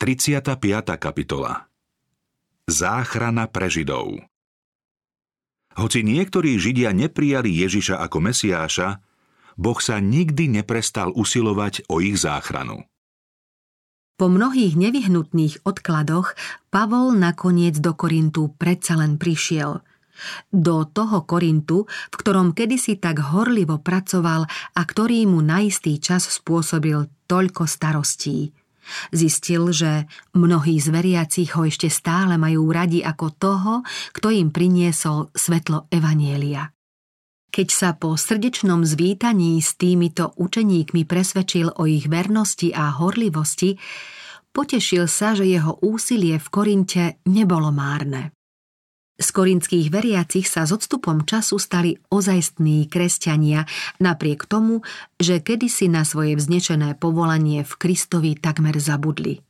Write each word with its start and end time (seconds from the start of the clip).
35. 0.00 0.56
kapitola 0.96 1.68
Záchrana 2.64 3.52
pre 3.52 3.68
Židov 3.68 4.24
Hoci 5.76 6.00
niektorí 6.00 6.56
Židia 6.56 6.96
neprijali 6.96 7.52
Ježiša 7.52 8.00
ako 8.08 8.32
Mesiáša, 8.32 9.04
Boh 9.60 9.76
sa 9.76 10.00
nikdy 10.00 10.48
neprestal 10.48 11.12
usilovať 11.12 11.84
o 11.92 12.00
ich 12.00 12.16
záchranu. 12.16 12.88
Po 14.16 14.32
mnohých 14.32 14.72
nevyhnutných 14.80 15.68
odkladoch 15.68 16.32
Pavol 16.72 17.12
nakoniec 17.12 17.76
do 17.76 17.92
Korintu 17.92 18.56
predsa 18.56 18.96
len 18.96 19.20
prišiel. 19.20 19.84
Do 20.48 20.88
toho 20.88 21.28
Korintu, 21.28 21.84
v 22.08 22.14
ktorom 22.16 22.56
kedysi 22.56 22.96
tak 22.96 23.20
horlivo 23.36 23.76
pracoval 23.76 24.48
a 24.48 24.80
ktorý 24.80 25.28
mu 25.28 25.44
na 25.44 25.60
istý 25.60 26.00
čas 26.00 26.24
spôsobil 26.24 27.04
toľko 27.28 27.68
starostí. 27.68 28.56
Zistil, 29.14 29.70
že 29.70 30.06
mnohí 30.34 30.80
z 30.80 30.88
veriacich 30.90 31.54
ho 31.58 31.66
ešte 31.66 31.90
stále 31.90 32.36
majú 32.36 32.70
radi 32.70 33.04
ako 33.04 33.26
toho, 33.36 33.72
kto 34.14 34.28
im 34.34 34.48
priniesol 34.54 35.30
svetlo 35.34 35.86
Evanielia. 35.90 36.70
Keď 37.50 37.68
sa 37.68 37.98
po 37.98 38.14
srdečnom 38.14 38.86
zvítaní 38.86 39.58
s 39.58 39.74
týmito 39.74 40.30
učeníkmi 40.38 41.02
presvedčil 41.02 41.82
o 41.82 41.82
ich 41.82 42.06
vernosti 42.06 42.70
a 42.70 42.94
horlivosti, 42.94 43.74
potešil 44.54 45.10
sa, 45.10 45.34
že 45.34 45.50
jeho 45.50 45.82
úsilie 45.82 46.38
v 46.38 46.46
Korinte 46.46 47.04
nebolo 47.26 47.74
márne. 47.74 48.30
Z 49.20 49.28
korinských 49.36 49.92
veriacich 49.92 50.48
sa 50.48 50.64
s 50.64 50.72
odstupom 50.72 51.28
času 51.28 51.60
stali 51.60 52.00
ozajstní 52.08 52.88
kresťania, 52.88 53.68
napriek 54.00 54.48
tomu, 54.48 54.80
že 55.20 55.44
kedysi 55.44 55.92
na 55.92 56.08
svoje 56.08 56.40
vznečené 56.40 56.96
povolanie 56.96 57.60
v 57.60 57.72
Kristovi 57.76 58.32
takmer 58.40 58.80
zabudli. 58.80 59.44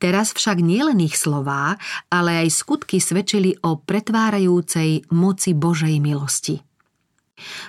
Teraz 0.00 0.32
však 0.34 0.58
nielen 0.64 0.98
ich 1.04 1.14
slová, 1.14 1.78
ale 2.10 2.42
aj 2.42 2.48
skutky 2.50 2.98
svedčili 2.98 3.54
o 3.62 3.78
pretvárajúcej 3.78 5.06
moci 5.14 5.52
Božej 5.54 6.00
milosti. 6.02 6.58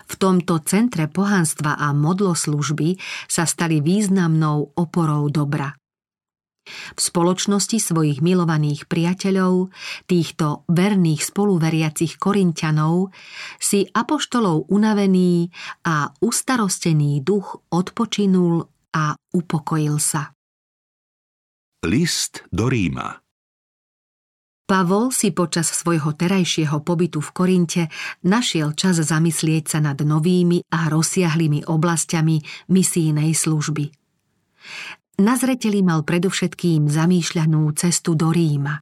V 0.07 0.13
tomto 0.15 0.63
centre 0.63 1.07
pohanstva 1.07 1.77
a 1.79 1.91
modloslužby 1.91 2.97
sa 3.27 3.43
stali 3.43 3.83
významnou 3.83 4.75
oporou 4.75 5.27
dobra. 5.29 5.80
V 6.69 6.99
spoločnosti 7.01 7.81
svojich 7.81 8.21
milovaných 8.21 8.85
priateľov, 8.85 9.73
týchto 10.05 10.61
verných 10.69 11.21
spoluveriacich 11.25 12.21
korintianov, 12.21 13.09
si 13.57 13.89
apoštolov 13.89 14.69
unavený 14.69 15.49
a 15.89 16.13
ustarostený 16.21 17.25
duch 17.25 17.65
odpočinul 17.73 18.61
a 18.93 19.17
upokojil 19.33 19.97
sa. 19.97 20.29
List 21.81 22.45
do 22.53 22.69
Ríma 22.69 23.17
Pavol 24.69 25.11
si 25.11 25.35
počas 25.35 25.67
svojho 25.67 26.15
terajšieho 26.15 26.79
pobytu 26.85 27.19
v 27.19 27.29
Korinte 27.35 27.83
našiel 28.23 28.71
čas 28.71 29.03
zamyslieť 29.03 29.67
sa 29.67 29.79
nad 29.83 29.99
novými 29.99 30.63
a 30.71 30.87
rozsiahlými 30.87 31.67
oblastiami 31.67 32.39
misijnej 32.71 33.35
služby. 33.35 33.91
Na 35.19 35.35
zreteli 35.35 35.83
mal 35.83 36.07
predovšetkým 36.07 36.87
zamýšľanú 36.87 37.67
cestu 37.75 38.15
do 38.15 38.31
Ríma. 38.31 38.79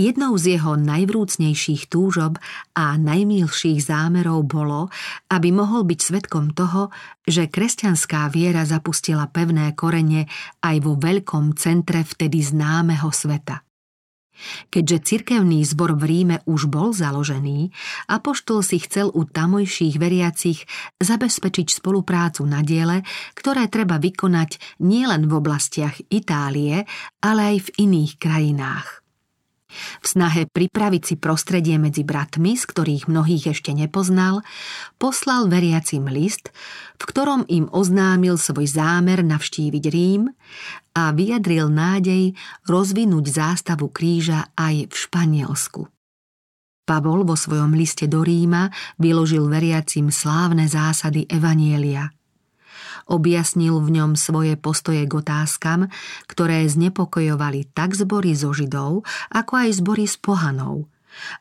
Jednou 0.00 0.40
z 0.40 0.56
jeho 0.56 0.72
najvrúcnejších 0.80 1.92
túžob 1.92 2.40
a 2.72 2.96
najmilších 2.96 3.76
zámerov 3.76 4.48
bolo, 4.48 4.88
aby 5.28 5.52
mohol 5.52 5.84
byť 5.84 6.00
svetkom 6.00 6.56
toho, 6.56 6.88
že 7.28 7.52
kresťanská 7.52 8.32
viera 8.32 8.64
zapustila 8.64 9.28
pevné 9.28 9.76
korene 9.76 10.32
aj 10.64 10.76
vo 10.80 10.96
veľkom 10.96 11.60
centre 11.60 12.08
vtedy 12.08 12.40
známeho 12.40 13.12
sveta. 13.12 13.60
Keďže 14.72 14.98
cirkevný 15.04 15.62
zbor 15.68 15.94
v 15.98 16.02
Ríme 16.08 16.36
už 16.48 16.72
bol 16.72 16.96
založený, 16.96 17.70
Apoštol 18.08 18.64
si 18.64 18.80
chcel 18.80 19.12
u 19.12 19.28
tamojších 19.28 20.00
veriacich 20.00 20.64
zabezpečiť 20.98 21.68
spoluprácu 21.68 22.42
na 22.48 22.64
diele, 22.64 23.04
ktoré 23.36 23.68
treba 23.68 24.00
vykonať 24.00 24.80
nielen 24.80 25.28
v 25.28 25.32
oblastiach 25.36 26.00
Itálie, 26.08 26.88
ale 27.20 27.40
aj 27.54 27.58
v 27.68 27.68
iných 27.86 28.12
krajinách. 28.16 29.01
V 30.00 30.06
snahe 30.06 30.46
pripraviť 30.48 31.02
si 31.02 31.14
prostredie 31.18 31.76
medzi 31.76 32.06
bratmi, 32.06 32.54
z 32.54 32.64
ktorých 32.68 33.10
mnohých 33.10 33.56
ešte 33.56 33.74
nepoznal, 33.74 34.46
poslal 34.96 35.50
veriacim 35.50 36.06
list, 36.06 36.54
v 37.00 37.04
ktorom 37.04 37.42
im 37.50 37.66
oznámil 37.72 38.38
svoj 38.38 38.70
zámer 38.70 39.26
navštíviť 39.26 39.84
Rím 39.90 40.30
a 40.94 41.10
vyjadril 41.10 41.72
nádej 41.72 42.36
rozvinúť 42.70 43.24
zástavu 43.32 43.90
kríža 43.90 44.52
aj 44.54 44.92
v 44.92 44.94
Španielsku. 44.94 45.82
Pavol 46.82 47.22
vo 47.22 47.38
svojom 47.38 47.78
liste 47.78 48.10
do 48.10 48.26
Ríma 48.26 48.70
vyložil 48.98 49.46
veriacim 49.46 50.10
slávne 50.10 50.66
zásady 50.70 51.26
Evanielia– 51.30 52.10
Objasnil 53.10 53.78
v 53.82 53.88
ňom 54.02 54.18
svoje 54.18 54.54
postoje 54.54 55.06
k 55.06 55.12
otázkam, 55.18 55.90
ktoré 56.30 56.66
znepokojovali 56.68 57.72
tak 57.72 57.94
zbory 57.98 58.36
zo 58.36 58.54
Židov, 58.54 59.06
ako 59.32 59.52
aj 59.56 59.68
zbory 59.78 60.04
z 60.06 60.16
pohanov 60.20 60.92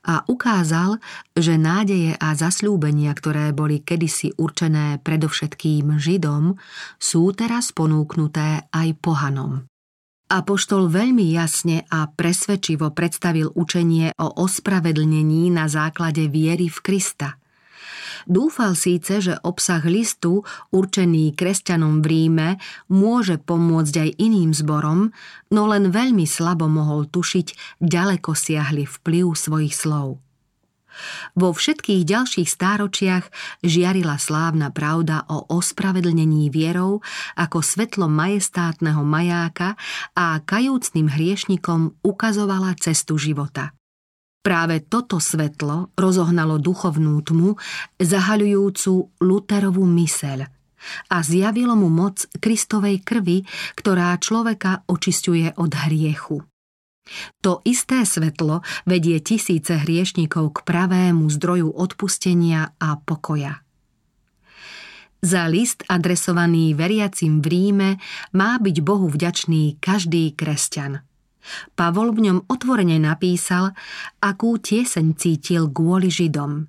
a 0.03 0.23
ukázal, 0.27 0.99
že 1.35 1.55
nádeje 1.55 2.15
a 2.19 2.35
zasľúbenia, 2.35 3.11
ktoré 3.15 3.55
boli 3.55 3.79
kedysi 3.81 4.35
určené 4.35 4.99
predovšetkým 5.01 5.97
Židom, 5.97 6.59
sú 6.99 7.31
teraz 7.31 7.71
ponúknuté 7.71 8.67
aj 8.71 8.87
pohanom. 8.99 9.65
Apoštol 10.31 10.87
veľmi 10.87 11.27
jasne 11.35 11.83
a 11.91 12.07
presvedčivo 12.07 12.95
predstavil 12.95 13.51
učenie 13.51 14.15
o 14.15 14.27
ospravedlnení 14.39 15.51
na 15.51 15.67
základe 15.67 16.31
viery 16.31 16.71
v 16.71 16.79
Krista– 16.79 17.35
Dúfal 18.29 18.77
síce, 18.77 19.21
že 19.21 19.37
obsah 19.41 19.81
listu, 19.85 20.43
určený 20.73 21.33
kresťanom 21.33 22.01
v 22.01 22.05
Ríme, 22.05 22.49
môže 22.89 23.41
pomôcť 23.41 23.95
aj 23.97 24.09
iným 24.21 24.51
zborom, 24.53 25.13
no 25.49 25.61
len 25.69 25.89
veľmi 25.89 26.25
slabo 26.27 26.69
mohol 26.69 27.07
tušiť 27.09 27.79
ďaleko 27.81 28.31
siahli 28.33 28.85
vplyv 28.85 29.25
svojich 29.33 29.73
slov. 29.73 30.21
Vo 31.39 31.55
všetkých 31.55 32.03
ďalších 32.03 32.49
stáročiach 32.51 33.25
žiarila 33.63 34.19
slávna 34.19 34.75
pravda 34.75 35.23
o 35.31 35.47
ospravedlnení 35.47 36.51
vierou 36.51 36.99
ako 37.39 37.63
svetlo 37.63 38.11
majestátneho 38.11 38.99
majáka 39.01 39.79
a 40.13 40.43
kajúcným 40.43 41.07
hriešnikom 41.07 41.95
ukazovala 42.03 42.75
cestu 42.75 43.15
života. 43.15 43.71
Práve 44.41 44.81
toto 44.81 45.21
svetlo 45.21 45.93
rozohnalo 45.93 46.57
duchovnú 46.57 47.21
tmu, 47.21 47.61
zahaľujúcu 48.01 49.21
Luterovú 49.21 49.85
myseľ 49.85 50.49
a 51.13 51.17
zjavilo 51.21 51.77
mu 51.77 51.93
moc 51.93 52.25
Kristovej 52.41 53.05
krvi, 53.05 53.45
ktorá 53.77 54.17
človeka 54.17 54.81
očistuje 54.89 55.53
od 55.61 55.71
hriechu. 55.85 56.41
To 57.45 57.61
isté 57.69 58.01
svetlo 58.01 58.65
vedie 58.89 59.21
tisíce 59.21 59.77
hriešnikov 59.77 60.57
k 60.57 60.65
pravému 60.65 61.29
zdroju 61.29 61.69
odpustenia 61.77 62.73
a 62.81 62.97
pokoja. 62.97 63.61
Za 65.21 65.45
list 65.45 65.85
adresovaný 65.85 66.73
veriacim 66.73 67.45
v 67.45 67.47
Ríme 67.53 67.89
má 68.33 68.57
byť 68.57 68.77
Bohu 68.81 69.05
vďačný 69.05 69.77
každý 69.77 70.33
kresťan– 70.33 71.05
Pavol 71.75 72.13
v 72.13 72.29
ňom 72.29 72.37
otvorene 72.49 72.97
napísal, 73.01 73.73
akú 74.21 74.57
tieseň 74.57 75.17
cítil 75.17 75.69
kvôli 75.69 76.09
Židom. 76.09 76.67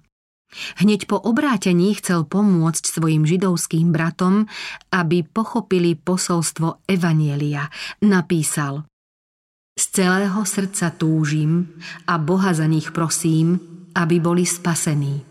Hneď 0.53 1.09
po 1.09 1.17
obrátení 1.17 1.97
chcel 1.97 2.29
pomôcť 2.29 2.85
svojim 2.85 3.25
židovským 3.25 3.89
bratom, 3.89 4.53
aby 4.93 5.25
pochopili 5.25 5.97
posolstvo 5.97 6.85
Evanielia. 6.85 7.73
Napísal 8.05 8.85
Z 9.73 9.85
celého 9.97 10.45
srdca 10.45 10.93
túžim 10.93 11.73
a 12.05 12.21
Boha 12.21 12.53
za 12.53 12.69
nich 12.69 12.93
prosím, 12.93 13.57
aby 13.97 14.21
boli 14.21 14.45
spasení. 14.45 15.25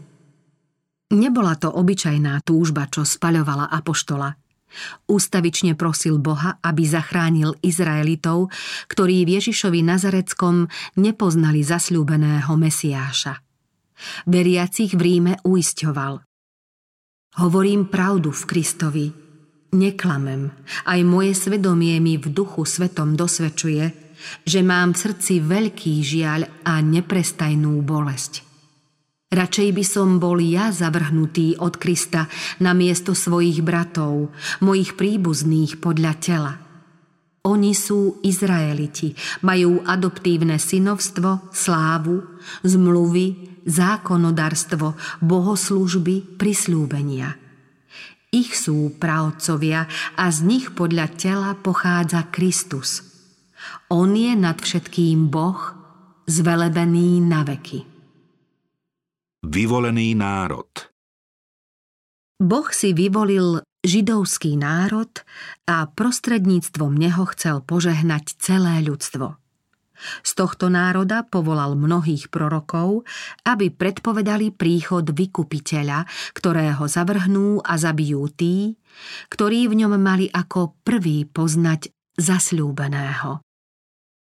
Nebola 1.13 1.53
to 1.53 1.69
obyčajná 1.69 2.41
túžba, 2.41 2.89
čo 2.89 3.05
spaľovala 3.05 3.69
apoštola– 3.69 4.33
Ústavične 5.07 5.75
prosil 5.75 6.17
Boha, 6.17 6.59
aby 6.63 6.83
zachránil 6.87 7.55
Izraelitov, 7.61 8.51
ktorí 8.87 9.27
v 9.27 9.39
Ježišovi 9.39 9.83
Nazareckom 9.83 10.67
nepoznali 10.99 11.61
zasľúbeného 11.61 12.51
Mesiáša. 12.55 13.39
Veriacich 14.25 14.97
v 14.97 15.01
Ríme 15.01 15.33
uisťoval. 15.45 16.13
Hovorím 17.39 17.87
pravdu 17.87 18.35
v 18.35 18.43
Kristovi. 18.43 19.07
Neklamem. 19.71 20.51
Aj 20.83 20.99
moje 21.07 21.31
svedomie 21.31 21.95
mi 22.03 22.19
v 22.19 22.27
duchu 22.27 22.67
svetom 22.67 23.15
dosvedčuje, 23.15 23.83
že 24.43 24.59
mám 24.59 24.91
v 24.91 25.01
srdci 25.07 25.39
veľký 25.39 25.93
žiaľ 26.03 26.67
a 26.67 26.83
neprestajnú 26.83 27.79
bolesť. 27.79 28.50
Radšej 29.31 29.69
by 29.71 29.85
som 29.87 30.19
bol 30.19 30.43
ja 30.43 30.75
zavrhnutý 30.75 31.55
od 31.63 31.79
Krista 31.79 32.27
na 32.59 32.75
miesto 32.75 33.15
svojich 33.15 33.63
bratov, 33.63 34.35
mojich 34.59 34.99
príbuzných 34.99 35.79
podľa 35.79 36.13
tela. 36.19 36.53
Oni 37.47 37.71
sú 37.71 38.19
Izraeliti, 38.27 39.15
majú 39.47 39.87
adoptívne 39.87 40.59
synovstvo, 40.59 41.47
slávu, 41.55 42.43
zmluvy, 42.67 43.63
zákonodarstvo, 43.63 44.99
bohoslúžby, 45.23 46.35
prislúbenia. 46.35 47.39
Ich 48.35 48.59
sú 48.59 48.99
pravcovia 48.99 49.87
a 50.19 50.27
z 50.27 50.39
nich 50.43 50.75
podľa 50.75 51.07
tela 51.15 51.51
pochádza 51.55 52.27
Kristus. 52.35 52.99
On 53.87 54.11
je 54.11 54.35
nad 54.35 54.59
všetkým 54.59 55.31
Boh, 55.31 55.59
zvelebený 56.27 57.23
na 57.23 57.47
veky. 57.47 57.90
Vyvolený 59.51 60.15
národ 60.15 60.71
Boh 62.39 62.71
si 62.71 62.95
vyvolil 62.95 63.59
židovský 63.83 64.55
národ 64.55 65.11
a 65.67 65.91
prostredníctvom 65.91 66.95
neho 66.95 67.27
chcel 67.35 67.59
požehnať 67.59 68.39
celé 68.39 68.79
ľudstvo. 68.79 69.35
Z 70.23 70.31
tohto 70.39 70.71
národa 70.71 71.27
povolal 71.27 71.75
mnohých 71.75 72.31
prorokov, 72.31 73.03
aby 73.43 73.75
predpovedali 73.75 74.55
príchod 74.55 75.03
vykupiteľa, 75.11 76.07
ktorého 76.31 76.87
zavrhnú 76.87 77.59
a 77.59 77.75
zabijú 77.75 78.31
tí, 78.31 78.79
ktorí 79.27 79.67
v 79.67 79.83
ňom 79.83 79.99
mali 79.99 80.31
ako 80.31 80.79
prvý 80.87 81.27
poznať 81.27 81.91
zasľúbeného. 82.15 83.43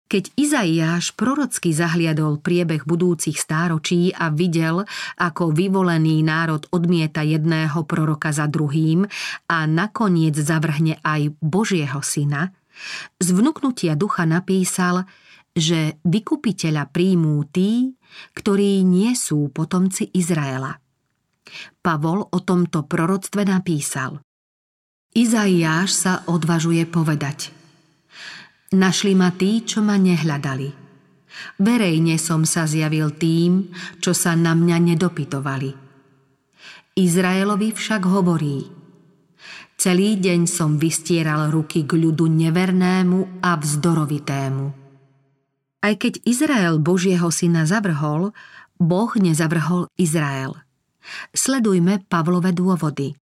Keď 0.08 0.40
Izaiáš 0.40 1.12
prorocky 1.20 1.76
zahliadol 1.76 2.40
priebeh 2.40 2.88
budúcich 2.88 3.36
stáročí 3.36 4.16
a 4.16 4.32
videl, 4.32 4.88
ako 5.20 5.52
vyvolený 5.52 6.24
národ 6.24 6.64
odmieta 6.72 7.28
jedného 7.28 7.84
proroka 7.84 8.32
za 8.32 8.48
druhým 8.48 9.04
a 9.52 9.58
nakoniec 9.68 10.40
zavrhne 10.40 11.04
aj 11.04 11.36
Božieho 11.44 12.00
syna, 12.00 12.56
z 13.20 13.28
vnúknutia 13.36 14.00
ducha 14.00 14.24
napísal, 14.24 15.04
že 15.52 16.00
vykupiteľa 16.08 16.88
príjmú 16.88 17.44
tí, 17.52 17.92
ktorí 18.32 18.88
nie 18.88 19.12
sú 19.12 19.52
potomci 19.52 20.08
Izraela. 20.16 20.80
Pavol 21.84 22.24
o 22.24 22.40
tomto 22.40 22.88
proroctve 22.88 23.44
napísal. 23.44 24.24
Izaiáš 25.12 25.90
sa 25.92 26.14
odvažuje 26.30 26.88
povedať– 26.88 27.52
Našli 28.76 29.16
ma 29.16 29.32
tí, 29.32 29.64
čo 29.64 29.80
ma 29.80 29.96
nehľadali. 29.96 30.88
Verejne 31.64 32.20
som 32.20 32.44
sa 32.44 32.68
zjavil 32.68 33.16
tým, 33.16 33.72
čo 34.04 34.12
sa 34.12 34.36
na 34.36 34.52
mňa 34.52 34.78
nedopytovali. 34.92 35.72
Izraelovi 36.98 37.70
však 37.72 38.04
hovorí 38.10 38.68
Celý 39.78 40.18
deň 40.18 40.50
som 40.50 40.82
vystieral 40.82 41.54
ruky 41.54 41.86
k 41.86 41.94
ľudu 41.94 42.26
nevernému 42.26 43.46
a 43.46 43.54
vzdorovitému. 43.56 44.66
Aj 45.86 45.94
keď 45.94 46.26
Izrael 46.26 46.82
Božieho 46.82 47.30
syna 47.30 47.70
zavrhol, 47.70 48.34
Boh 48.82 49.12
nezavrhol 49.14 49.86
Izrael. 49.96 50.58
Sledujme 51.32 52.04
Pavlové 52.10 52.52
dôvody. 52.52 53.14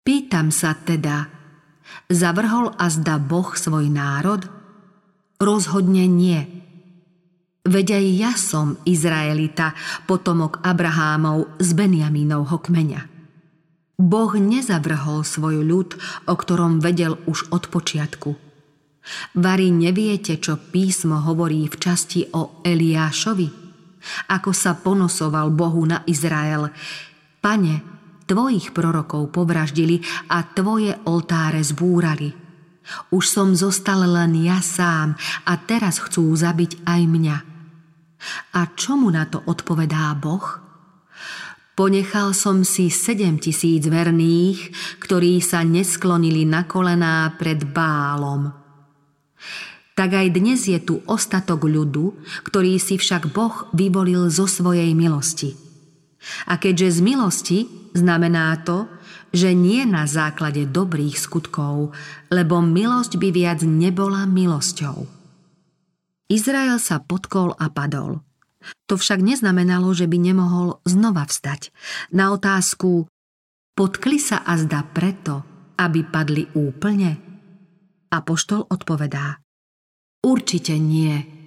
Pýtam 0.00 0.48
sa 0.48 0.72
teda, 0.72 1.37
Zavrhol 2.08 2.72
a 2.76 2.88
zda 2.88 3.20
Boh 3.20 3.52
svoj 3.52 3.92
národ? 3.92 4.48
Rozhodne 5.38 6.08
nie. 6.08 6.40
Veď 7.68 8.00
aj 8.00 8.06
ja 8.16 8.32
som 8.32 8.80
Izraelita, 8.88 9.76
potomok 10.08 10.64
Abrahámov 10.64 11.60
z 11.60 11.76
Benjamínovho 11.76 12.56
kmeňa. 12.64 13.04
Boh 13.98 14.32
nezavrhol 14.38 15.26
svoj 15.26 15.66
ľud, 15.66 15.98
o 16.30 16.34
ktorom 16.38 16.80
vedel 16.80 17.18
už 17.28 17.50
od 17.50 17.68
počiatku. 17.68 18.30
Vary 19.36 19.68
neviete, 19.74 20.38
čo 20.38 20.56
písmo 20.56 21.18
hovorí 21.20 21.66
v 21.66 21.76
časti 21.76 22.24
o 22.32 22.62
Eliášovi? 22.64 23.48
Ako 24.32 24.54
sa 24.54 24.78
ponosoval 24.78 25.50
Bohu 25.50 25.82
na 25.84 26.06
Izrael. 26.06 26.70
Pane, 27.42 27.97
tvojich 28.28 28.76
prorokov 28.76 29.32
povraždili 29.32 30.04
a 30.28 30.44
tvoje 30.44 30.92
oltáre 31.08 31.64
zbúrali. 31.64 32.30
Už 33.08 33.24
som 33.24 33.56
zostal 33.56 34.04
len 34.04 34.36
ja 34.44 34.60
sám 34.60 35.16
a 35.48 35.52
teraz 35.60 36.00
chcú 36.04 36.28
zabiť 36.36 36.84
aj 36.84 37.00
mňa. 37.08 37.36
A 38.56 38.60
čomu 38.76 39.08
na 39.08 39.24
to 39.24 39.40
odpovedá 39.44 40.12
Boh? 40.20 40.68
Ponechal 41.78 42.34
som 42.34 42.66
si 42.66 42.90
sedem 42.90 43.38
tisíc 43.38 43.86
verných, 43.86 44.74
ktorí 44.98 45.38
sa 45.38 45.62
nesklonili 45.62 46.42
na 46.42 46.66
kolená 46.66 47.30
pred 47.38 47.62
bálom. 47.62 48.50
Tak 49.94 50.10
aj 50.14 50.26
dnes 50.34 50.66
je 50.66 50.78
tu 50.82 50.98
ostatok 51.06 51.70
ľudu, 51.70 52.18
ktorý 52.50 52.82
si 52.82 52.98
však 52.98 53.30
Boh 53.30 53.70
vyvolil 53.70 54.26
zo 54.26 54.50
svojej 54.50 54.90
milosti. 54.94 55.67
A 56.50 56.58
keďže 56.58 56.98
z 56.98 57.00
milosti 57.00 57.58
Znamená 57.98 58.54
to, 58.62 58.86
že 59.34 59.52
nie 59.58 59.82
na 59.82 60.06
základe 60.06 60.68
dobrých 60.68 61.18
skutkov, 61.18 61.90
lebo 62.30 62.62
milosť 62.62 63.18
by 63.18 63.28
viac 63.34 63.60
nebola 63.66 64.24
milosťou. 64.28 65.04
Izrael 66.28 66.76
sa 66.78 67.00
potkol 67.00 67.56
a 67.56 67.72
padol. 67.72 68.20
To 68.86 68.94
však 69.00 69.18
neznamenalo, 69.24 69.90
že 69.96 70.06
by 70.06 70.18
nemohol 70.20 70.78
znova 70.84 71.24
vstať. 71.24 71.72
Na 72.12 72.30
otázku 72.30 73.08
potkli 73.74 74.20
sa 74.20 74.44
a 74.44 74.54
zda 74.60 74.84
preto, 74.84 75.42
aby 75.80 76.04
padli 76.04 76.44
úplne? 76.54 77.16
Apoštol 78.12 78.68
odpovedá 78.68 79.40
Určite 80.18 80.74
nie. 80.76 81.37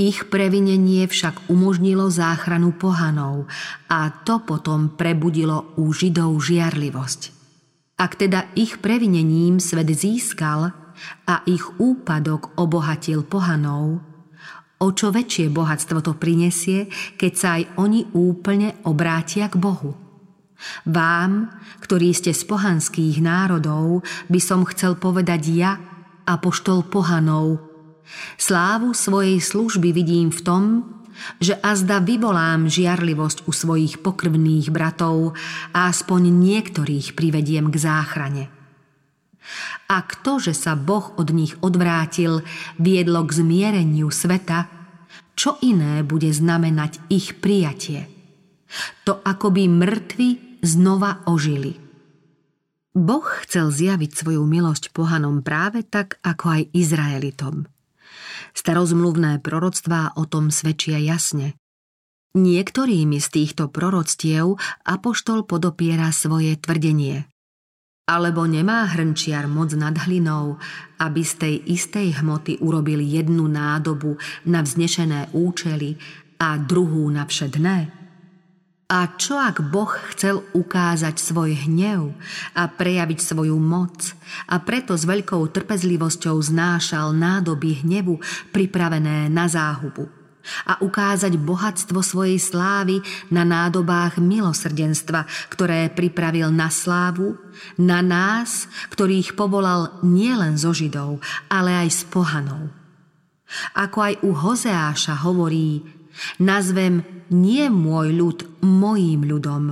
Ich 0.00 0.32
previnenie 0.32 1.04
však 1.04 1.52
umožnilo 1.52 2.08
záchranu 2.08 2.72
pohanov 2.72 3.44
a 3.84 4.08
to 4.24 4.40
potom 4.40 4.96
prebudilo 4.96 5.76
u 5.76 5.92
Židov 5.92 6.40
žiarlivosť. 6.40 7.20
Ak 8.00 8.16
teda 8.16 8.48
ich 8.56 8.80
previnením 8.80 9.60
svet 9.60 9.92
získal 9.92 10.72
a 11.28 11.44
ich 11.44 11.76
úpadok 11.76 12.56
obohatil 12.56 13.28
pohanov, 13.28 14.00
o 14.80 14.88
čo 14.88 15.12
väčšie 15.12 15.52
bohatstvo 15.52 16.00
to 16.00 16.16
prinesie, 16.16 16.88
keď 17.20 17.32
sa 17.36 17.60
aj 17.60 17.76
oni 17.76 18.08
úplne 18.16 18.80
obrátia 18.88 19.52
k 19.52 19.60
Bohu. 19.60 19.92
Vám, 20.88 21.52
ktorí 21.84 22.16
ste 22.16 22.32
z 22.32 22.48
pohanských 22.48 23.20
národov, 23.20 24.00
by 24.32 24.40
som 24.40 24.64
chcel 24.64 24.96
povedať 24.96 25.42
ja, 25.52 25.76
apoštol 26.24 26.88
pohanov, 26.88 27.69
Slávu 28.40 28.96
svojej 28.96 29.38
služby 29.38 29.92
vidím 29.92 30.32
v 30.32 30.40
tom, 30.40 30.64
že 31.40 31.56
azda 31.60 32.00
vyvolám 32.00 32.66
žiarlivosť 32.68 33.44
u 33.44 33.52
svojich 33.52 34.00
pokrvných 34.00 34.72
bratov 34.72 35.36
a 35.76 35.92
aspoň 35.92 36.32
niektorých 36.32 37.12
privediem 37.12 37.68
k 37.68 37.76
záchrane. 37.76 38.44
A 39.90 40.04
to, 40.06 40.38
že 40.38 40.54
sa 40.54 40.78
Boh 40.78 41.16
od 41.18 41.34
nich 41.34 41.58
odvrátil, 41.64 42.46
viedlo 42.78 43.26
k 43.26 43.34
zmiereniu 43.42 44.08
sveta, 44.12 44.70
čo 45.34 45.56
iné 45.64 46.04
bude 46.04 46.28
znamenať 46.30 47.00
ich 47.08 47.40
prijatie? 47.40 48.06
To 49.08 49.18
akoby 49.24 49.66
mŕtvi 49.66 50.60
znova 50.62 51.24
ožili. 51.26 51.74
Boh 52.94 53.26
chcel 53.46 53.72
zjaviť 53.72 54.10
svoju 54.12 54.42
milosť 54.44 54.92
pohanom 54.92 55.42
práve 55.42 55.82
tak, 55.86 56.20
ako 56.22 56.60
aj 56.60 56.62
Izraelitom– 56.76 57.66
Starozmluvné 58.56 59.40
proroctvá 59.44 60.16
o 60.16 60.24
tom 60.26 60.48
svedčia 60.54 61.00
jasne. 61.00 61.58
Niektorými 62.30 63.18
z 63.18 63.28
týchto 63.28 63.66
proroctiev 63.68 64.54
apoštol 64.86 65.42
podopiera 65.50 66.14
svoje 66.14 66.54
tvrdenie. 66.54 67.26
Alebo 68.06 68.46
nemá 68.46 68.86
hrnčiar 68.90 69.50
moc 69.50 69.74
nad 69.74 69.94
hlinou, 69.94 70.58
aby 70.98 71.22
z 71.22 71.32
tej 71.38 71.54
istej 71.74 72.22
hmoty 72.22 72.58
urobil 72.62 73.02
jednu 73.02 73.46
nádobu 73.50 74.18
na 74.46 74.62
vznešené 74.62 75.30
účely 75.34 75.98
a 76.38 76.58
druhú 76.58 77.06
na 77.10 77.26
všedné? 77.26 77.99
A 78.90 79.06
čo 79.14 79.38
ak 79.38 79.62
Boh 79.70 79.94
chcel 80.10 80.42
ukázať 80.50 81.14
svoj 81.22 81.54
hnev 81.70 82.10
a 82.58 82.66
prejaviť 82.66 83.22
svoju 83.22 83.54
moc 83.54 84.18
a 84.50 84.58
preto 84.58 84.98
s 84.98 85.06
veľkou 85.06 85.46
trpezlivosťou 85.46 86.34
znášal 86.34 87.14
nádoby 87.14 87.86
hnevu 87.86 88.18
pripravené 88.50 89.30
na 89.30 89.46
záhubu 89.46 90.10
a 90.66 90.82
ukázať 90.82 91.38
bohatstvo 91.38 92.02
svojej 92.02 92.40
slávy 92.42 92.98
na 93.30 93.46
nádobách 93.46 94.18
milosrdenstva, 94.18 95.28
ktoré 95.52 95.86
pripravil 95.92 96.50
na 96.50 96.66
slávu, 96.66 97.38
na 97.78 98.02
nás, 98.02 98.66
ktorých 98.90 99.38
povolal 99.38 100.02
nielen 100.02 100.58
zo 100.58 100.74
Židov, 100.74 101.22
ale 101.46 101.86
aj 101.86 101.88
z 101.94 102.02
pohanov. 102.10 102.72
Ako 103.74 103.98
aj 104.02 104.14
u 104.26 104.30
Hozeáša 104.34 105.22
hovorí, 105.26 105.99
nazvem 106.38 107.04
nie 107.30 107.66
môj 107.70 108.12
ľud 108.14 108.38
mojím 108.64 109.24
ľudom 109.24 109.64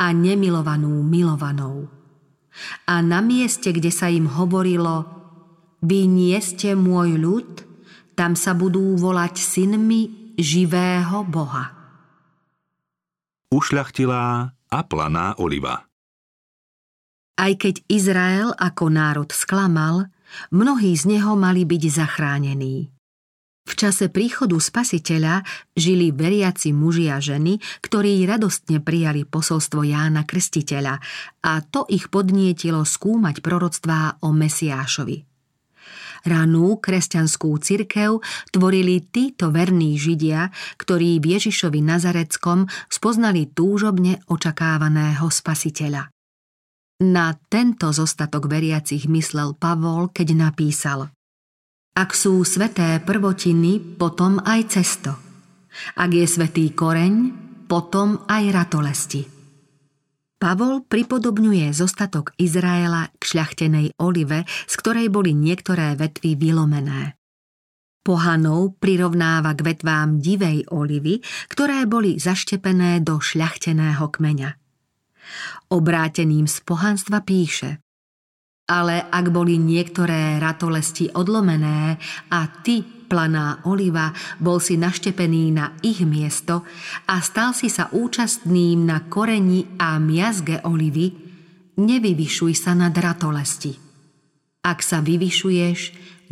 a 0.00 0.06
nemilovanú 0.12 1.04
milovanou. 1.04 1.88
A 2.88 3.04
na 3.04 3.20
mieste, 3.20 3.70
kde 3.70 3.92
sa 3.92 4.08
im 4.08 4.26
hovorilo 4.26 5.16
Vy 5.84 6.08
nie 6.08 6.34
ste 6.40 6.72
môj 6.72 7.20
ľud, 7.20 7.50
tam 8.16 8.32
sa 8.32 8.56
budú 8.56 8.96
volať 8.96 9.36
synmi 9.36 10.34
živého 10.40 11.20
Boha. 11.28 11.76
Ušľachtilá 13.52 14.24
a 14.50 14.80
planá 14.88 15.36
oliva 15.38 15.86
Aj 17.38 17.52
keď 17.54 17.84
Izrael 17.86 18.50
ako 18.56 18.84
národ 18.90 19.30
sklamal, 19.30 20.10
mnohí 20.50 20.96
z 20.96 21.16
neho 21.16 21.38
mali 21.38 21.62
byť 21.62 21.82
zachránení. 21.92 22.95
V 23.66 23.72
čase 23.74 24.06
príchodu 24.06 24.54
spasiteľa 24.54 25.42
žili 25.74 26.14
veriaci 26.14 26.70
muži 26.70 27.10
a 27.10 27.18
ženy, 27.18 27.58
ktorí 27.82 28.22
radostne 28.22 28.78
prijali 28.78 29.26
posolstvo 29.26 29.82
Jána 29.82 30.22
Krstiteľa 30.22 31.02
a 31.42 31.52
to 31.66 31.82
ich 31.90 32.06
podnietilo 32.06 32.86
skúmať 32.86 33.42
proroctvá 33.42 34.22
o 34.22 34.30
Mesiášovi. 34.30 35.26
Ranú 36.26 36.78
kresťanskú 36.82 37.54
cirkev 37.62 38.18
tvorili 38.50 39.02
títo 39.02 39.54
verní 39.54 39.94
židia, 39.94 40.50
ktorí 40.78 41.22
v 41.22 41.38
Ježišovi 41.38 41.82
Nazareckom 41.82 42.66
spoznali 42.90 43.50
túžobne 43.50 44.22
očakávaného 44.26 45.26
spasiteľa. 45.26 46.10
Na 46.96 47.36
tento 47.52 47.92
zostatok 47.92 48.48
veriacich 48.48 49.06
myslel 49.06 49.54
Pavol, 49.58 50.10
keď 50.10 50.48
napísal– 50.50 51.10
ak 51.96 52.12
sú 52.12 52.44
sveté 52.44 53.00
prvotiny, 53.00 53.96
potom 53.96 54.36
aj 54.44 54.60
cesto. 54.68 55.16
Ak 55.96 56.12
je 56.12 56.28
svetý 56.28 56.76
koreň, 56.76 57.32
potom 57.64 58.20
aj 58.28 58.44
ratolesti. 58.52 59.24
Pavol 60.36 60.84
pripodobňuje 60.84 61.72
zostatok 61.72 62.36
Izraela 62.36 63.08
k 63.16 63.22
šľachtenej 63.24 63.96
olive, 63.96 64.44
z 64.44 64.74
ktorej 64.76 65.08
boli 65.08 65.32
niektoré 65.32 65.96
vetvy 65.96 66.36
vylomené. 66.36 67.16
Pohanov 68.04 68.76
prirovnáva 68.76 69.56
k 69.56 69.72
vetvám 69.72 70.20
divej 70.20 70.68
olivy, 70.68 71.24
ktoré 71.48 71.88
boli 71.88 72.20
zaštepené 72.20 73.00
do 73.00 73.18
šľachteného 73.18 74.04
kmeňa. 74.12 74.50
Obráteným 75.72 76.44
z 76.46 76.56
pohanstva 76.62 77.24
píše 77.24 77.82
ale 78.66 79.06
ak 79.06 79.30
boli 79.30 79.62
niektoré 79.62 80.42
ratolesti 80.42 81.06
odlomené 81.14 81.94
a 82.34 82.40
ty, 82.66 82.82
planá 82.82 83.62
oliva, 83.62 84.10
bol 84.42 84.58
si 84.58 84.74
naštepený 84.74 85.54
na 85.54 85.78
ich 85.86 86.02
miesto 86.02 86.66
a 87.06 87.22
stal 87.22 87.54
si 87.54 87.70
sa 87.70 87.86
účastným 87.94 88.82
na 88.82 89.06
koreni 89.06 89.78
a 89.78 90.02
miazge 90.02 90.58
olivy, 90.66 91.14
nevyvyšuj 91.78 92.52
sa 92.58 92.74
nad 92.74 92.92
ratolesti. 92.98 93.78
Ak 94.66 94.82
sa 94.82 94.98
vyvyšuješ, 94.98 95.78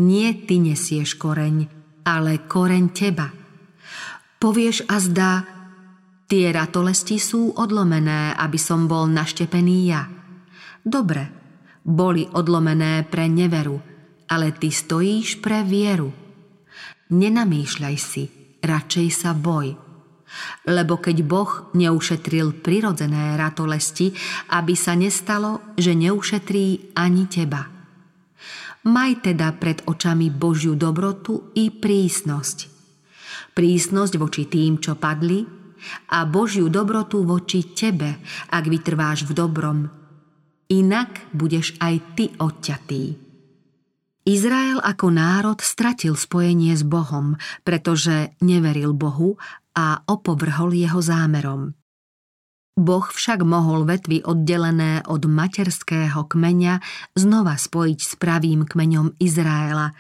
nie 0.03 0.29
ty 0.43 0.59
nesieš 0.59 1.14
koreň, 1.14 1.71
ale 2.03 2.43
koreň 2.50 2.85
teba. 2.91 3.31
Povieš 4.43 4.91
a 4.91 4.99
zdá, 4.99 5.33
tie 6.26 6.50
ratolesti 6.50 7.23
sú 7.23 7.55
odlomené, 7.55 8.35
aby 8.35 8.59
som 8.59 8.91
bol 8.91 9.07
naštepený 9.07 9.76
ja. 9.87 10.11
Dobre, 10.83 11.44
boli 11.85 12.25
odlomené 12.33 13.05
pre 13.05 13.29
neveru, 13.29 13.76
ale 14.33 14.57
ty 14.57 14.73
stojíš 14.73 15.45
pre 15.45 15.61
vieru. 15.62 16.09
Nenamýšľaj 17.12 17.97
si, 18.00 18.25
radšej 18.64 19.09
sa 19.12 19.37
boj. 19.37 19.76
Lebo 20.67 20.99
keď 20.99 21.17
Boh 21.23 21.71
neušetril 21.76 22.64
prirodzené 22.64 23.38
ratolesti, 23.38 24.11
aby 24.50 24.75
sa 24.75 24.97
nestalo, 24.99 25.76
že 25.79 25.95
neušetrí 25.95 26.97
ani 26.97 27.29
teba. 27.29 27.71
Maj 28.85 29.31
teda 29.31 29.55
pred 29.57 29.85
očami 29.87 30.33
Božiu 30.33 30.75
dobrotu 30.75 31.55
i 31.55 31.71
prísnosť. 31.71 32.73
Prísnosť 33.55 34.14
voči 34.19 34.45
tým, 34.50 34.83
čo 34.83 34.99
padli, 34.99 35.45
a 36.11 36.25
Božiu 36.25 36.73
dobrotu 36.73 37.23
voči 37.23 37.76
tebe, 37.76 38.19
ak 38.50 38.64
vytrváš 38.67 39.29
v 39.29 39.33
dobrom, 39.37 39.79
inak 40.75 41.31
budeš 41.31 41.78
aj 41.78 41.95
ty 42.19 42.25
odťatý. 42.35 43.04
Izrael 44.25 44.81
ako 44.81 45.12
národ 45.12 45.61
stratil 45.61 46.16
spojenie 46.16 46.73
s 46.73 46.81
Bohom, 46.81 47.37
pretože 47.61 48.33
neveril 48.40 48.97
Bohu 48.97 49.37
a 49.76 50.00
opovrhol 50.09 50.73
jeho 50.73 50.99
zámerom. 51.04 51.76
Boh 52.75 53.07
však 53.07 53.47
mohol 53.47 53.87
vetvy 53.87 54.26
oddelené 54.26 55.07
od 55.07 55.23
materského 55.31 56.26
kmeňa 56.26 56.83
znova 57.14 57.54
spojiť 57.54 58.00
s 58.02 58.12
pravým 58.19 58.66
kmeňom 58.66 59.14
Izraela, 59.23 59.95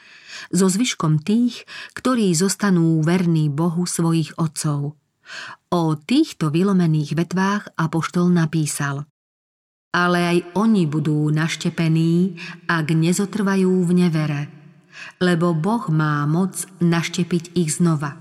so 0.50 0.66
zvyškom 0.66 1.22
tých, 1.22 1.62
ktorí 1.94 2.34
zostanú 2.34 2.98
verní 3.04 3.46
Bohu 3.46 3.86
svojich 3.86 4.34
otcov. 4.34 4.98
O 5.70 5.82
týchto 5.94 6.50
vylomených 6.50 7.14
vetvách 7.14 7.78
Apoštol 7.78 8.34
napísal 8.34 9.06
ale 9.94 10.18
aj 10.26 10.38
oni 10.58 10.90
budú 10.90 11.30
naštepení, 11.30 12.34
ak 12.66 12.90
nezotrvajú 12.90 13.70
v 13.86 13.90
nevere, 13.94 14.50
lebo 15.22 15.54
Boh 15.54 15.86
má 15.86 16.26
moc 16.26 16.66
naštepiť 16.82 17.54
ich 17.54 17.78
znova. 17.78 18.18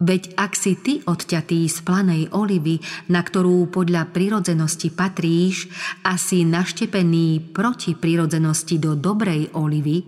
Veď 0.00 0.32
ak 0.34 0.56
si 0.56 0.80
ty 0.80 1.04
odťatý 1.04 1.68
z 1.68 1.78
planej 1.84 2.32
olivy, 2.32 2.80
na 3.12 3.20
ktorú 3.20 3.68
podľa 3.68 4.08
prirodzenosti 4.10 4.90
patríš 4.90 5.68
a 6.02 6.16
si 6.16 6.42
naštepený 6.42 7.52
proti 7.52 7.92
prirodzenosti 7.92 8.80
do 8.80 8.96
dobrej 8.96 9.52
olivy, 9.52 10.00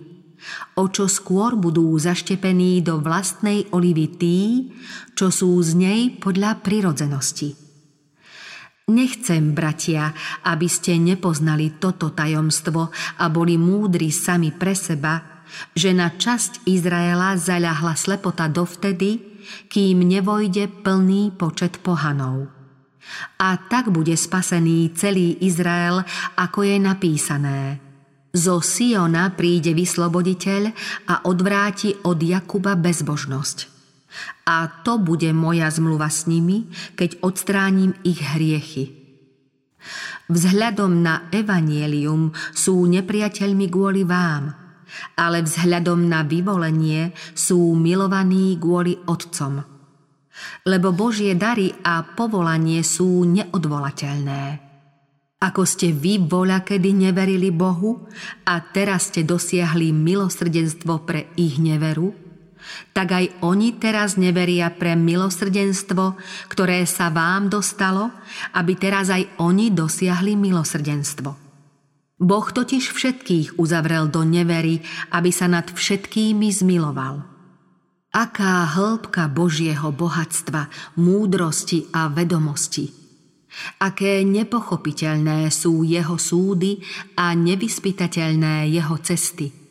o 0.81 0.89
čo 0.89 1.07
skôr 1.07 1.55
budú 1.55 1.93
zaštepení 2.01 2.81
do 2.83 2.99
vlastnej 3.05 3.69
olivy 3.71 4.07
tí, 4.17 4.39
čo 5.13 5.29
sú 5.29 5.61
z 5.61 5.77
nej 5.77 6.01
podľa 6.19 6.65
prirodzenosti. 6.65 7.62
Nechcem, 8.91 9.55
bratia, 9.55 10.11
aby 10.43 10.67
ste 10.67 10.99
nepoznali 10.99 11.79
toto 11.79 12.11
tajomstvo 12.11 12.91
a 13.23 13.25
boli 13.31 13.55
múdri 13.55 14.11
sami 14.11 14.51
pre 14.51 14.75
seba, 14.75 15.47
že 15.71 15.95
na 15.95 16.11
časť 16.11 16.67
Izraela 16.67 17.39
zaľahla 17.39 17.95
slepota 17.95 18.51
dovtedy, 18.51 19.39
kým 19.71 20.03
nevojde 20.03 20.83
plný 20.83 21.31
počet 21.39 21.79
pohanov. 21.79 22.51
A 23.39 23.59
tak 23.71 23.91
bude 23.91 24.15
spasený 24.15 24.95
celý 24.99 25.39
Izrael, 25.43 26.03
ako 26.39 26.67
je 26.67 26.77
napísané. 26.79 27.61
Zo 28.33 28.65
Siona 28.65 29.29
príde 29.31 29.77
vysloboditeľ 29.77 30.73
a 31.07 31.15
odvráti 31.29 31.93
od 32.03 32.17
Jakuba 32.17 32.75
bezbožnosť. 32.75 33.72
A 34.45 34.83
to 34.85 35.01
bude 35.01 35.29
moja 35.33 35.71
zmluva 35.73 36.13
s 36.13 36.29
nimi, 36.29 36.69
keď 36.99 37.23
odstránim 37.25 37.97
ich 38.05 38.21
hriechy. 38.21 39.03
Vzhľadom 40.31 41.03
na 41.03 41.27
evanielium 41.35 42.31
sú 42.55 42.87
nepriateľmi 42.87 43.67
kvôli 43.67 44.07
vám, 44.07 44.55
ale 45.19 45.43
vzhľadom 45.43 46.07
na 46.07 46.23
vyvolenie 46.23 47.13
sú 47.35 47.75
milovaní 47.75 48.55
kvôli 48.57 48.95
Otcom. 49.09 49.61
Lebo 50.65 50.95
Božie 50.95 51.35
dary 51.37 51.75
a 51.83 52.07
povolanie 52.07 52.81
sú 52.87 53.27
neodvolateľné. 53.27 54.73
Ako 55.43 55.67
ste 55.67 55.91
vy 55.91 56.23
voľa 56.23 56.63
kedy 56.63 56.95
neverili 56.95 57.51
Bohu 57.51 58.07
a 58.47 58.63
teraz 58.63 59.11
ste 59.11 59.27
dosiahli 59.27 59.91
milosrdenstvo 59.91 61.03
pre 61.03 61.35
ich 61.35 61.59
neveru, 61.59 62.15
tak 62.93 63.09
aj 63.13 63.25
oni 63.43 63.77
teraz 63.77 64.21
neveria 64.21 64.71
pre 64.73 64.95
milosrdenstvo, 64.99 66.17
ktoré 66.49 66.85
sa 66.85 67.09
vám 67.09 67.49
dostalo, 67.49 68.11
aby 68.57 68.73
teraz 68.77 69.09
aj 69.11 69.29
oni 69.41 69.73
dosiahli 69.73 70.37
milosrdenstvo. 70.37 71.31
Boh 72.23 72.47
totiž 72.47 72.95
všetkých 72.95 73.59
uzavrel 73.59 74.07
do 74.07 74.23
nevery, 74.23 74.79
aby 75.11 75.31
sa 75.35 75.51
nad 75.51 75.67
všetkými 75.67 76.49
zmiloval. 76.55 77.27
Aká 78.13 78.69
hĺbka 78.79 79.27
Božieho 79.33 79.91
bohatstva, 79.91 80.71
múdrosti 81.01 81.91
a 81.91 82.13
vedomosti. 82.13 82.93
Aké 83.83 84.23
nepochopiteľné 84.23 85.51
sú 85.51 85.83
jeho 85.83 86.17
súdy 86.17 86.81
a 87.19 87.35
nevyspytateľné 87.35 88.71
jeho 88.71 88.97
cesty– 89.03 89.49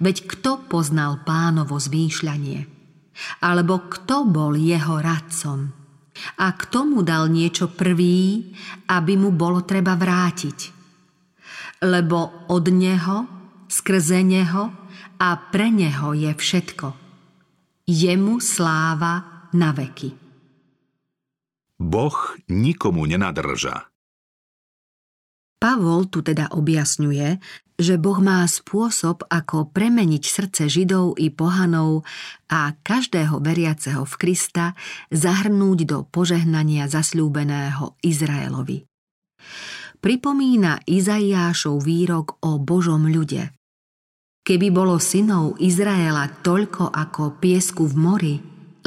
Veď 0.00 0.16
kto 0.28 0.66
poznal 0.68 1.22
pánovo 1.24 1.76
zmýšľanie? 1.76 2.66
Alebo 3.44 3.84
kto 3.88 4.24
bol 4.28 4.56
jeho 4.56 5.00
radcom? 5.00 5.72
A 6.40 6.46
kto 6.52 6.84
mu 6.84 7.00
dal 7.00 7.32
niečo 7.32 7.72
prvý, 7.72 8.52
aby 8.92 9.16
mu 9.16 9.32
bolo 9.32 9.64
treba 9.64 9.96
vrátiť? 9.96 10.58
Lebo 11.80 12.48
od 12.52 12.64
neho, 12.68 13.16
skrze 13.68 14.20
neho 14.20 14.68
a 15.20 15.28
pre 15.48 15.72
neho 15.72 16.12
je 16.12 16.32
všetko. 16.32 16.88
Jemu 17.88 18.36
sláva 18.38 19.48
na 19.56 19.72
veky. 19.72 20.10
Boh 21.80 22.16
nikomu 22.52 23.08
nenadrža. 23.08 23.89
Pavol 25.60 26.08
tu 26.08 26.24
teda 26.24 26.48
objasňuje, 26.56 27.36
že 27.80 28.00
Boh 28.00 28.16
má 28.20 28.44
spôsob, 28.48 29.28
ako 29.28 29.68
premeniť 29.72 30.22
srdce 30.24 30.72
Židov 30.72 31.20
i 31.20 31.28
pohanov 31.28 32.08
a 32.48 32.72
každého 32.80 33.40
veriaceho 33.40 34.08
v 34.08 34.14
Krista 34.20 34.72
zahrnúť 35.12 35.78
do 35.84 35.98
požehnania 36.08 36.88
zasľúbeného 36.88 37.96
Izraelovi. 38.00 38.88
Pripomína 40.00 40.80
Izaiášov 40.88 41.84
výrok 41.84 42.40
o 42.40 42.56
Božom 42.56 43.04
ľude. 43.04 43.52
Keby 44.40 44.72
bolo 44.72 44.96
synov 44.96 45.60
Izraela 45.60 46.24
toľko 46.40 46.88
ako 46.88 47.36
piesku 47.36 47.84
v 47.84 47.96
mori, 48.00 48.36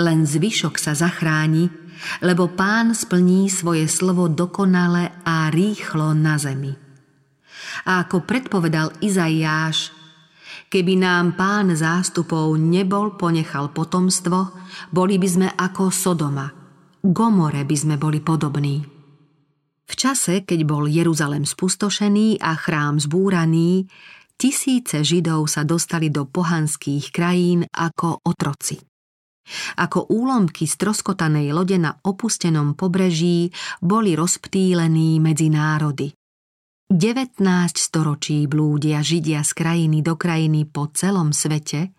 len 0.01 0.25
zvyšok 0.25 0.81
sa 0.81 0.97
zachráni, 0.97 1.69
lebo 2.21 2.51
pán 2.51 2.95
splní 2.95 3.49
svoje 3.49 3.89
slovo 3.89 4.29
dokonale 4.31 5.23
a 5.25 5.49
rýchlo 5.49 6.13
na 6.13 6.39
zemi. 6.39 6.73
A 7.89 8.05
ako 8.05 8.23
predpovedal 8.23 8.95
Izaiáš, 9.01 9.91
keby 10.69 10.97
nám 10.97 11.35
pán 11.35 11.73
zástupov 11.73 12.55
nebol 12.57 13.17
ponechal 13.17 13.73
potomstvo, 13.73 14.53
boli 14.93 15.17
by 15.17 15.27
sme 15.27 15.47
ako 15.53 15.89
Sodoma. 15.89 16.47
Gomore 17.03 17.67
by 17.67 17.75
sme 17.75 17.95
boli 17.99 18.23
podobní. 18.23 18.79
V 19.83 19.93
čase, 19.99 20.47
keď 20.47 20.59
bol 20.63 20.87
Jeruzalem 20.87 21.43
spustošený 21.43 22.39
a 22.39 22.55
chrám 22.55 23.03
zbúraný, 23.03 23.85
tisíce 24.39 25.03
Židov 25.03 25.51
sa 25.51 25.67
dostali 25.67 26.07
do 26.07 26.23
pohanských 26.23 27.11
krajín 27.11 27.67
ako 27.67 28.23
otroci. 28.23 28.92
Ako 29.77 30.07
úlomky 30.07 30.65
stroskotanej 30.69 31.51
lode 31.51 31.75
na 31.75 31.95
opustenom 32.01 32.75
pobreží 32.77 33.51
boli 33.83 34.15
rozptýlení 34.15 35.19
medzi 35.19 35.51
národy. 35.51 36.11
19 36.93 37.41
storočí 37.73 38.45
blúdia 38.45 39.01
Židia 39.01 39.41
z 39.41 39.51
krajiny 39.57 40.05
do 40.05 40.13
krajiny 40.13 40.69
po 40.69 40.93
celom 40.93 41.33
svete 41.33 41.89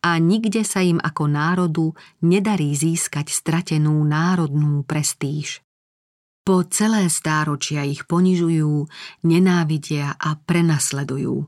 a 0.00 0.16
nikde 0.16 0.64
sa 0.64 0.80
im 0.80 0.96
ako 0.96 1.28
národu 1.28 1.86
nedarí 2.24 2.72
získať 2.72 3.28
stratenú 3.28 4.00
národnú 4.08 4.88
prestíž. 4.88 5.60
Po 6.48 6.64
celé 6.64 7.12
stáročia 7.12 7.84
ich 7.84 8.08
ponižujú, 8.08 8.88
nenávidia 9.28 10.16
a 10.16 10.32
prenasledujú. 10.40 11.44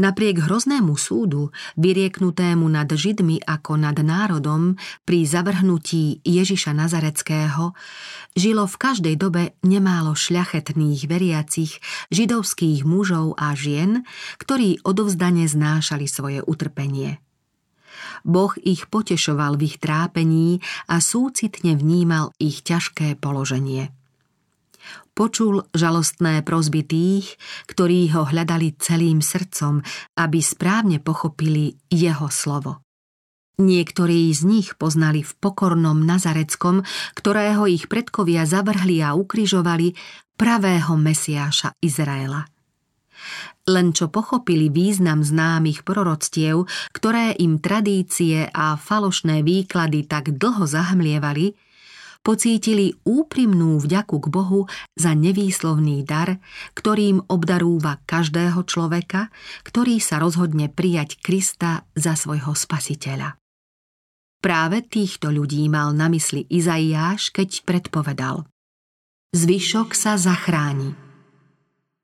Napriek 0.00 0.48
hroznému 0.48 0.96
súdu, 0.96 1.52
vyrieknutému 1.76 2.64
nad 2.64 2.88
Židmi 2.88 3.44
ako 3.44 3.76
nad 3.76 4.00
národom 4.00 4.80
pri 5.04 5.28
zavrhnutí 5.28 6.24
Ježiša 6.24 6.72
Nazareckého, 6.72 7.76
žilo 8.32 8.64
v 8.64 8.76
každej 8.80 9.14
dobe 9.20 9.52
nemálo 9.60 10.16
šľachetných 10.16 11.04
veriacich 11.04 11.76
židovských 12.08 12.88
mužov 12.88 13.36
a 13.36 13.52
žien, 13.52 14.08
ktorí 14.40 14.80
odovzdane 14.80 15.44
znášali 15.44 16.08
svoje 16.08 16.40
utrpenie. 16.40 17.20
Boh 18.24 18.56
ich 18.64 18.88
potešoval 18.88 19.60
v 19.60 19.68
ich 19.68 19.76
trápení 19.76 20.64
a 20.88 21.04
súcitne 21.04 21.76
vnímal 21.76 22.32
ich 22.40 22.64
ťažké 22.64 23.20
položenie. 23.20 23.92
Počul 25.12 25.68
žalostné 25.76 26.40
prozby 26.40 26.82
tých, 26.86 27.36
ktorí 27.68 28.08
ho 28.16 28.24
hľadali 28.24 28.74
celým 28.80 29.20
srdcom, 29.20 29.84
aby 30.16 30.38
správne 30.40 30.98
pochopili 30.98 31.76
jeho 31.92 32.32
slovo. 32.32 32.80
Niektorí 33.60 34.32
z 34.32 34.42
nich 34.48 34.68
poznali 34.80 35.20
v 35.20 35.32
pokornom 35.36 36.00
Nazareckom, 36.02 36.82
ktorého 37.12 37.68
ich 37.68 37.86
predkovia 37.86 38.48
zavrhli 38.48 39.04
a 39.04 39.12
ukrižovali, 39.12 39.92
pravého 40.40 40.96
Mesiáša 40.96 41.76
Izraela. 41.78 42.48
Len 43.70 43.94
čo 43.94 44.10
pochopili 44.10 44.66
význam 44.66 45.22
známych 45.22 45.86
proroctiev, 45.86 46.66
ktoré 46.90 47.30
im 47.38 47.62
tradície 47.62 48.50
a 48.50 48.74
falošné 48.74 49.46
výklady 49.46 50.10
tak 50.10 50.34
dlho 50.34 50.66
zahmlievali, 50.66 51.54
pocítili 52.22 52.94
úprimnú 53.02 53.82
vďaku 53.82 54.16
k 54.22 54.26
Bohu 54.30 54.60
za 54.94 55.12
nevýslovný 55.12 56.06
dar, 56.06 56.38
ktorým 56.78 57.26
obdarúva 57.26 57.98
každého 58.06 58.62
človeka, 58.64 59.28
ktorý 59.66 59.98
sa 59.98 60.22
rozhodne 60.22 60.70
prijať 60.70 61.18
Krista 61.18 61.84
za 61.98 62.14
svojho 62.14 62.54
spasiteľa. 62.54 63.36
Práve 64.42 64.82
týchto 64.82 65.30
ľudí 65.30 65.70
mal 65.70 65.94
na 65.94 66.10
mysli 66.10 66.46
Izaiáš, 66.50 67.30
keď 67.30 67.62
predpovedal. 67.62 68.46
Zvyšok 69.30 69.94
sa 69.94 70.18
zachráni. 70.18 70.98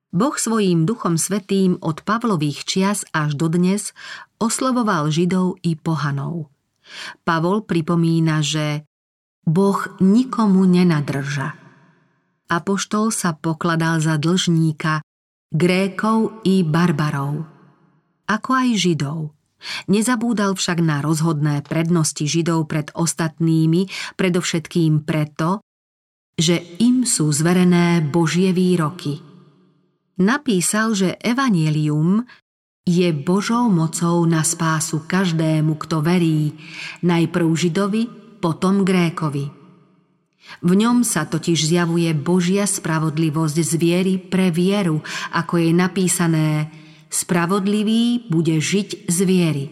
Boh 0.08 0.32
svojím 0.32 0.88
duchom 0.88 1.20
svetým 1.20 1.76
od 1.84 2.00
Pavlových 2.00 2.64
čias 2.64 3.04
až 3.12 3.36
do 3.36 3.52
dnes 3.52 3.92
oslovoval 4.40 5.12
Židov 5.12 5.60
i 5.60 5.76
pohanov. 5.76 6.48
Pavol 7.28 7.68
pripomína, 7.68 8.40
že 8.40 8.87
Boh 9.48 9.80
nikomu 10.04 10.68
nenadrža. 10.68 11.56
Apoštol 12.52 13.08
sa 13.08 13.32
pokladal 13.32 14.04
za 14.04 14.20
dlžníka 14.20 15.00
Grékov 15.48 16.44
i 16.44 16.60
barbarov, 16.60 17.48
ako 18.28 18.50
aj 18.52 18.68
Židov. 18.76 19.20
Nezabúdal 19.88 20.52
však 20.52 20.84
na 20.84 21.00
rozhodné 21.00 21.64
prednosti 21.64 22.28
Židov 22.28 22.68
pred 22.68 22.92
ostatnými, 22.92 23.88
predovšetkým 24.20 25.08
preto, 25.08 25.64
že 26.36 26.60
im 26.78 27.08
sú 27.08 27.32
zverené 27.32 28.04
Božie 28.04 28.52
výroky. 28.52 29.18
Napísal, 30.20 30.92
že 30.92 31.16
Evangelium 31.24 32.28
je 32.84 33.08
Božou 33.16 33.72
mocou 33.72 34.22
na 34.28 34.44
spásu 34.44 35.08
každému, 35.08 35.80
kto 35.80 36.04
verí, 36.04 36.52
najprv 37.00 37.48
Židovi, 37.48 38.17
potom 38.38 38.86
Grékovi. 38.86 39.58
V 40.64 40.72
ňom 40.72 41.04
sa 41.04 41.28
totiž 41.28 41.68
zjavuje 41.68 42.08
Božia 42.16 42.64
spravodlivosť 42.64 43.56
z 43.60 43.72
viery 43.76 44.14
pre 44.16 44.48
vieru, 44.48 45.04
ako 45.36 45.60
je 45.60 45.70
napísané 45.76 46.48
Spravodlivý 47.08 48.28
bude 48.28 48.60
žiť 48.60 49.08
z 49.08 49.18
viery. 49.24 49.64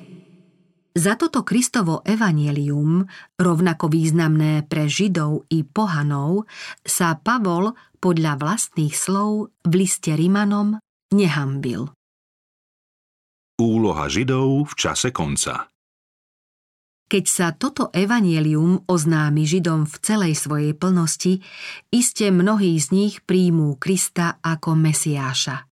Za 0.96 1.20
toto 1.20 1.44
Kristovo 1.44 2.00
evanielium, 2.00 3.04
rovnako 3.36 3.92
významné 3.92 4.64
pre 4.64 4.88
Židov 4.88 5.44
i 5.52 5.60
pohanov, 5.60 6.48
sa 6.80 7.20
Pavol 7.20 7.76
podľa 8.00 8.40
vlastných 8.40 8.96
slov 8.96 9.52
v 9.68 9.72
liste 9.76 10.16
Rimanom 10.16 10.80
nehambil. 11.12 11.92
Úloha 13.60 14.08
Židov 14.08 14.72
v 14.72 14.74
čase 14.76 15.12
konca 15.12 15.68
keď 17.06 17.24
sa 17.30 17.46
toto 17.54 17.94
evanielium 17.94 18.82
oznámi 18.90 19.46
Židom 19.46 19.86
v 19.86 19.94
celej 20.02 20.34
svojej 20.34 20.74
plnosti, 20.74 21.38
iste 21.94 22.34
mnohí 22.34 22.74
z 22.82 22.86
nich 22.90 23.14
príjmú 23.22 23.78
Krista 23.78 24.42
ako 24.42 24.74
Mesiáša. 24.74 25.70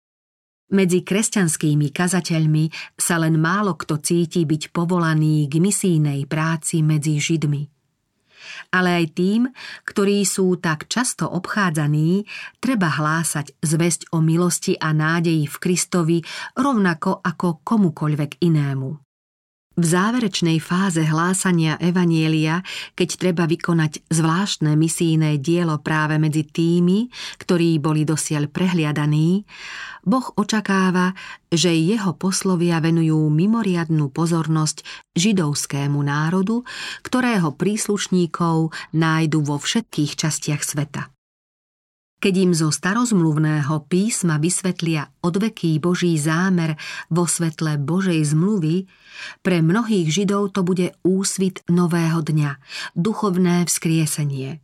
Medzi 0.70 1.02
kresťanskými 1.02 1.90
kazateľmi 1.90 2.94
sa 2.94 3.18
len 3.18 3.42
málo 3.42 3.74
kto 3.74 3.98
cíti 4.02 4.46
byť 4.46 4.70
povolaný 4.70 5.50
k 5.50 5.58
misijnej 5.58 6.30
práci 6.30 6.86
medzi 6.86 7.18
Židmi. 7.18 7.66
Ale 8.70 9.02
aj 9.02 9.06
tým, 9.18 9.42
ktorí 9.86 10.22
sú 10.26 10.62
tak 10.62 10.86
často 10.86 11.26
obchádzaní, 11.26 12.26
treba 12.62 12.90
hlásať 12.90 13.58
zväzť 13.66 14.14
o 14.14 14.22
milosti 14.22 14.78
a 14.78 14.94
nádeji 14.94 15.50
v 15.50 15.56
Kristovi 15.58 16.18
rovnako 16.54 17.18
ako 17.22 17.66
komukoľvek 17.66 18.42
inému. 18.46 19.09
V 19.80 19.86
záverečnej 19.88 20.60
fáze 20.60 21.00
hlásania 21.08 21.80
Evanielia, 21.80 22.60
keď 23.00 23.10
treba 23.16 23.48
vykonať 23.48 24.12
zvláštne 24.12 24.76
misijné 24.76 25.40
dielo 25.40 25.80
práve 25.80 26.20
medzi 26.20 26.44
tými, 26.44 27.08
ktorí 27.40 27.80
boli 27.80 28.04
dosiaľ 28.04 28.52
prehliadaní, 28.52 29.48
Boh 30.04 30.36
očakáva, 30.36 31.16
že 31.48 31.72
jeho 31.72 32.12
poslovia 32.12 32.84
venujú 32.84 33.32
mimoriadnú 33.32 34.12
pozornosť 34.12 34.84
židovskému 35.16 36.04
národu, 36.04 36.68
ktorého 37.00 37.56
príslušníkov 37.56 38.76
nájdu 38.92 39.40
vo 39.48 39.56
všetkých 39.56 40.12
častiach 40.20 40.60
sveta. 40.60 41.19
Keď 42.20 42.34
im 42.36 42.52
zo 42.52 42.68
starozmluvného 42.68 43.88
písma 43.88 44.44
vysvetlia 44.44 45.08
odveký 45.24 45.80
Boží 45.80 46.20
zámer 46.20 46.76
vo 47.08 47.24
svetle 47.24 47.80
Božej 47.80 48.20
zmluvy, 48.36 48.92
pre 49.40 49.64
mnohých 49.64 50.12
Židov 50.12 50.52
to 50.52 50.68
bude 50.68 51.00
úsvit 51.00 51.64
nového 51.72 52.20
dňa, 52.20 52.60
duchovné 53.00 53.64
vzkriesenie. 53.64 54.60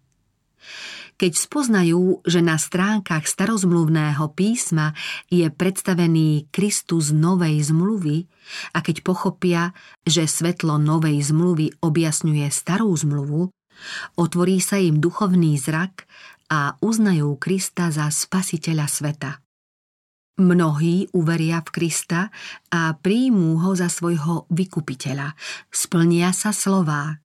Keď 1.15 1.32
spoznajú, 1.32 2.28
že 2.28 2.44
na 2.44 2.60
stránkach 2.60 3.24
starozmluvného 3.24 4.36
písma 4.36 4.91
je 5.32 5.48
predstavený 5.48 6.52
Kristus 6.52 7.15
novej 7.15 7.72
zmluvy 7.72 8.28
a 8.76 8.84
keď 8.84 9.00
pochopia, 9.00 9.72
že 10.04 10.28
svetlo 10.28 10.76
novej 10.76 11.24
zmluvy 11.24 11.80
objasňuje 11.80 12.52
starú 12.52 12.91
zmluvu, 12.91 13.48
otvorí 14.20 14.60
sa 14.60 14.76
im 14.76 15.00
duchovný 15.00 15.56
zrak 15.56 16.04
a 16.49 16.77
uznajú 16.81 17.36
Krista 17.41 17.89
za 17.89 18.10
spasiteľa 18.10 18.88
sveta. 18.89 19.31
Mnohí 20.36 21.08
uveria 21.15 21.63
v 21.63 21.69
Krista 21.71 22.27
a 22.67 22.91
príjmú 22.99 23.55
ho 23.63 23.71
za 23.71 23.88
svojho 23.88 24.51
vykupiteľa. 24.51 25.31
Splnia 25.71 26.36
sa 26.36 26.51
slová. 26.51 27.23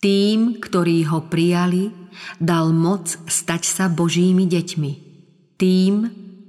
Tým, 0.00 0.56
ktorí 0.56 1.04
ho 1.12 1.28
prijali, 1.28 1.92
dal 2.40 2.72
moc 2.72 3.12
stať 3.28 3.62
sa 3.68 3.84
Božími 3.92 4.48
deťmi. 4.48 4.92
Tým, 5.60 5.94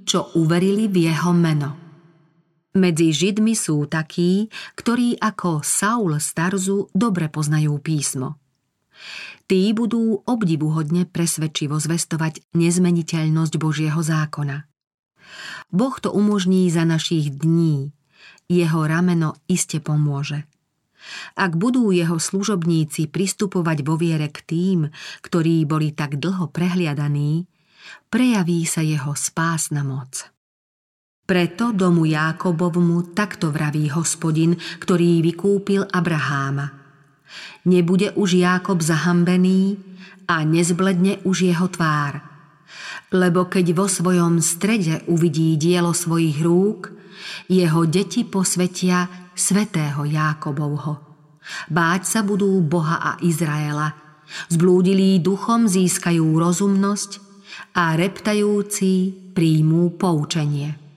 čo 0.08 0.32
uverili 0.40 0.88
v 0.88 1.12
jeho 1.12 1.36
meno. 1.36 1.76
Medzi 2.72 3.12
Židmi 3.12 3.52
sú 3.52 3.84
takí, 3.88 4.48
ktorí 4.72 5.20
ako 5.20 5.60
Saul 5.60 6.16
Starzu 6.16 6.88
dobre 6.96 7.28
poznajú 7.28 7.76
písmo. 7.80 8.40
Tí 9.48 9.72
budú 9.72 10.20
obdivuhodne 10.28 11.08
presvedčivo 11.08 11.80
zvestovať 11.80 12.44
nezmeniteľnosť 12.52 13.54
Božieho 13.56 14.00
zákona. 14.00 14.68
Boh 15.72 15.96
to 16.00 16.12
umožní 16.12 16.68
za 16.68 16.84
našich 16.84 17.32
dní. 17.32 17.92
Jeho 18.48 18.80
rameno 18.88 19.36
iste 19.48 19.80
pomôže. 19.80 20.44
Ak 21.38 21.56
budú 21.56 21.94
jeho 21.94 22.18
služobníci 22.18 23.08
pristupovať 23.08 23.86
vo 23.86 23.94
viere 23.96 24.28
k 24.28 24.38
tým, 24.44 24.78
ktorí 25.24 25.64
boli 25.64 25.94
tak 25.94 26.18
dlho 26.18 26.50
prehliadaní, 26.50 27.46
prejaví 28.12 28.66
sa 28.66 28.82
jeho 28.84 29.14
spásna 29.14 29.86
moc. 29.86 30.28
Preto 31.28 31.76
domu 31.76 32.08
Jákobovmu 32.08 33.12
takto 33.12 33.52
vraví 33.52 33.92
hospodin, 33.92 34.56
ktorý 34.56 35.20
vykúpil 35.20 35.84
Abraháma. 35.84 36.77
Nebude 37.64 38.12
už 38.16 38.38
Jákob 38.38 38.80
zahambený 38.80 39.76
a 40.28 40.44
nezbledne 40.44 41.20
už 41.24 41.48
jeho 41.52 41.68
tvár. 41.68 42.20
Lebo 43.12 43.48
keď 43.48 43.72
vo 43.72 43.88
svojom 43.88 44.44
strede 44.44 45.04
uvidí 45.08 45.56
dielo 45.56 45.96
svojich 45.96 46.44
rúk, 46.44 46.92
jeho 47.48 47.88
deti 47.88 48.24
posvetia 48.28 49.30
svetého 49.32 50.04
Jákobovho. 50.04 51.08
Báť 51.72 52.02
sa 52.04 52.20
budú 52.20 52.60
Boha 52.60 53.00
a 53.00 53.12
Izraela. 53.24 53.96
Zblúdilí 54.52 55.24
duchom 55.24 55.64
získajú 55.64 56.36
rozumnosť 56.36 57.10
a 57.72 57.96
reptajúci 57.96 59.16
príjmú 59.32 59.96
poučenie. 59.96 60.87